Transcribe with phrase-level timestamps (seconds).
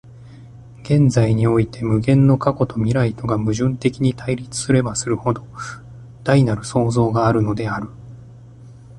[0.81, 5.45] 現在において無限の過去と未来とが矛盾的に対立すればするほど、
[6.23, 7.87] 大なる創造があるのである。